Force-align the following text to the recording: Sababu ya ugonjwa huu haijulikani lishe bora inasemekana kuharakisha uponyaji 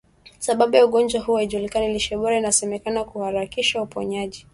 Sababu 0.39 0.75
ya 0.75 0.85
ugonjwa 0.85 1.21
huu 1.21 1.35
haijulikani 1.35 1.93
lishe 1.93 2.17
bora 2.17 2.37
inasemekana 2.37 3.03
kuharakisha 3.03 3.81
uponyaji 3.81 4.47